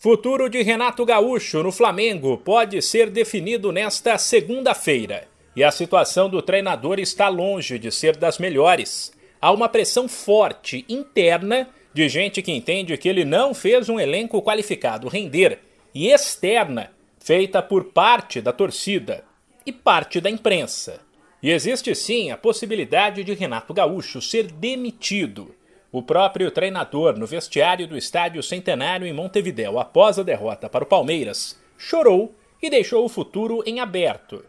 [0.00, 5.26] Futuro de Renato Gaúcho no Flamengo pode ser definido nesta segunda-feira.
[5.56, 9.12] E a situação do treinador está longe de ser das melhores.
[9.40, 14.40] Há uma pressão forte interna de gente que entende que ele não fez um elenco
[14.40, 15.58] qualificado render,
[15.92, 19.24] e externa, feita por parte da torcida
[19.66, 21.00] e parte da imprensa.
[21.42, 25.52] E existe sim a possibilidade de Renato Gaúcho ser demitido.
[25.90, 30.86] O próprio treinador, no vestiário do Estádio Centenário em Montevidéu, após a derrota para o
[30.86, 34.44] Palmeiras, chorou e deixou o futuro em aberto.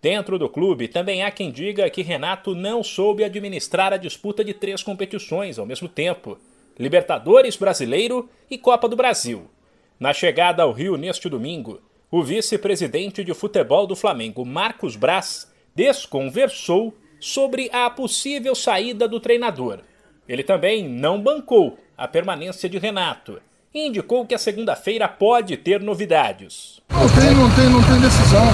[0.00, 4.54] Dentro do clube, também há quem diga que Renato não soube administrar a disputa de
[4.54, 6.38] três competições ao mesmo tempo:
[6.78, 9.50] Libertadores Brasileiro e Copa do Brasil.
[9.98, 16.94] Na chegada ao Rio neste domingo, o vice-presidente de futebol do Flamengo, Marcos Braz, desconversou
[17.18, 19.80] sobre a possível saída do treinador.
[20.28, 23.40] Ele também não bancou a permanência de Renato
[23.74, 26.80] e indicou que a segunda-feira pode ter novidades.
[26.88, 28.46] Não tem, não tem, não tem decisão.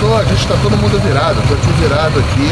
[0.00, 2.48] Tô, a gente está todo mundo virado, estou aqui virado aqui,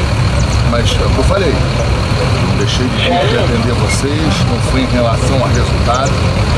[0.71, 1.51] mas é o que eu falei.
[1.51, 6.13] Não deixei de, de atender vocês, não foi em relação a resultado.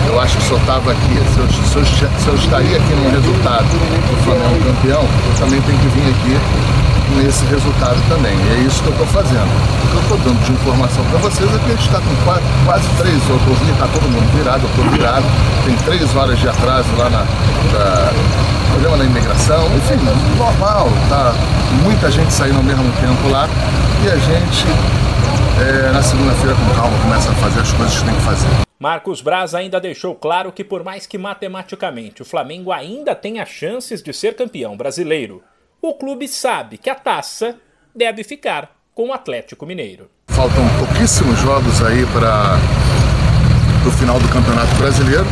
[0.07, 3.09] Eu acho que eu estava aqui, se eu, se, eu, se eu estaria aqui no
[3.09, 8.35] resultado do Flamengo campeão, eu também tenho que vir aqui nesse resultado também.
[8.35, 9.47] E é isso que eu estou fazendo.
[9.47, 12.15] O que eu estou dando de informação para vocês é que a gente está com
[12.25, 15.27] quase, quase três, eu está todo mundo virado, eu estou virado,
[15.65, 17.21] tem três horas de atraso lá na.
[17.21, 19.97] na problema na imigração, enfim,
[20.37, 21.33] normal, tá
[21.83, 23.49] muita gente saindo ao mesmo tempo lá
[24.05, 24.67] e a gente
[25.59, 28.49] é, na segunda-feira com calma começa a fazer as coisas que tem que fazer.
[28.79, 34.03] Marcos Braz ainda deixou claro que, por mais que matematicamente o Flamengo ainda tenha chances
[34.03, 35.43] de ser campeão brasileiro,
[35.89, 37.57] o clube sabe que a taça
[37.95, 40.09] deve ficar com o Atlético Mineiro.
[40.29, 42.59] Faltam pouquíssimos jogos aí para
[43.87, 45.27] o final do Campeonato Brasileiro.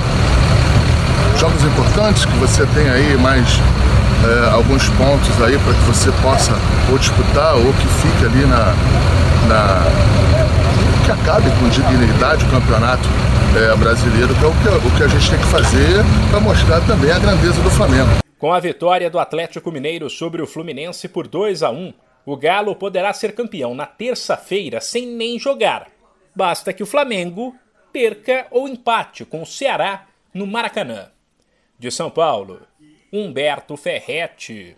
[1.39, 3.47] Jogos importantes que você tem aí mais
[4.25, 6.53] é, alguns pontos aí para que você possa
[6.91, 8.75] ou disputar ou que fique ali na,
[9.49, 10.25] na
[11.05, 13.07] que acabe com dignidade o campeonato
[13.57, 16.81] é, brasileiro, que é o que, o que a gente tem que fazer para mostrar
[16.83, 18.11] também a grandeza do Flamengo.
[18.45, 21.95] Com a vitória do Atlético Mineiro sobre o Fluminense por 2 a 1,
[22.27, 25.91] o Galo poderá ser campeão na terça-feira sem nem jogar.
[26.37, 27.57] Basta que o Flamengo
[27.91, 31.11] perca ou empate com o Ceará no Maracanã.
[31.79, 32.61] De São Paulo,
[33.11, 34.77] Humberto Ferretti.